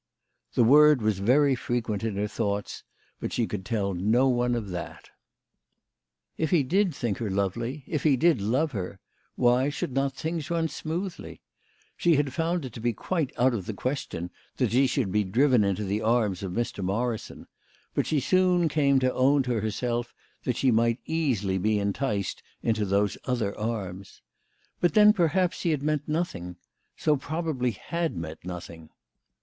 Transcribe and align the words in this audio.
The 0.55 0.63
word 0.63 1.03
was 1.03 1.19
very 1.19 1.53
fre 1.53 1.75
quent 1.75 2.03
in 2.03 2.15
her 2.15 2.27
thoughts, 2.27 2.81
but 3.19 3.31
she 3.31 3.45
could 3.45 3.63
tell 3.63 3.93
no 3.93 4.27
one 4.29 4.55
of 4.55 4.69
that! 4.69 5.11
If 6.39 6.49
he 6.49 6.63
did 6.63 6.95
think 6.95 7.19
her 7.19 7.29
lovely, 7.29 7.83
if 7.85 8.01
he 8.01 8.17
did 8.17 8.41
love 8.41 8.71
her, 8.71 8.99
why 9.35 9.69
should 9.69 9.91
not 9.93 10.15
things 10.15 10.49
run 10.49 10.69
smoothly? 10.69 11.39
She 11.95 12.15
had 12.15 12.33
found 12.33 12.65
it 12.65 12.73
to 12.73 12.79
be 12.79 12.93
quite 12.93 13.31
out 13.37 13.53
of 13.53 13.67
the 13.67 13.75
question 13.75 14.31
that 14.57 14.71
she 14.71 14.87
should 14.87 15.11
be 15.11 15.23
driven 15.23 15.63
into 15.63 15.83
the 15.83 16.01
arms 16.01 16.41
of 16.41 16.51
Mr. 16.51 16.83
Morrison, 16.83 17.45
but 17.93 18.07
she 18.07 18.19
soon 18.19 18.67
came 18.69 18.97
to 19.01 19.13
own 19.13 19.43
to 19.43 19.61
herself 19.61 20.15
that 20.45 20.57
she 20.57 20.71
might 20.71 20.99
easily 21.05 21.59
be 21.59 21.77
enticed 21.77 22.41
into 22.63 22.85
those 22.85 23.19
other 23.25 23.55
arms. 23.55 24.23
But 24.79 24.95
then 24.95 25.13
perhaps 25.13 25.61
he 25.61 25.69
had 25.69 25.83
meant 25.83 26.07
nothing 26.09 26.55
so 26.97 27.17
probably 27.17 27.69
had 27.69 28.17
meant 28.17 28.43
nothing 28.43 28.89